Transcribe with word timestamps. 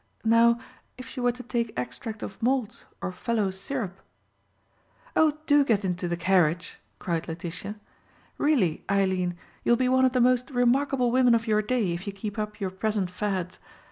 "Now, 0.25 0.57
if 0.97 1.07
she 1.07 1.19
were 1.19 1.31
to 1.33 1.43
take 1.43 1.77
extract 1.77 2.23
of 2.23 2.41
malt 2.41 2.85
or 3.01 3.11
Fellowes' 3.11 3.59
Syrup——" 3.59 3.99
"Oh, 5.15 5.37
do 5.45 5.63
get 5.63 5.85
into 5.85 6.07
the 6.07 6.17
carriage," 6.17 6.79
cried 6.97 7.27
Letitia. 7.27 7.75
"Really, 8.39 8.83
Eileen, 8.89 9.37
you 9.63 9.73
will 9.73 9.77
be 9.77 9.89
one 9.89 10.05
of 10.05 10.13
the 10.13 10.19
most 10.19 10.49
remarkable 10.49 11.11
women 11.11 11.35
of 11.35 11.45
your 11.45 11.61
day 11.61 11.91
if 11.93 12.07
you 12.07 12.13
keep 12.13 12.39
up 12.39 12.59
your 12.59 12.71
present 12.71 13.11
fads. 13.11 13.59